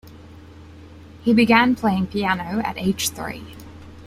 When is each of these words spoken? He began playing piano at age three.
He 1.23 1.31
began 1.31 1.75
playing 1.75 2.07
piano 2.07 2.59
at 2.65 2.75
age 2.75 3.09
three. 3.09 3.53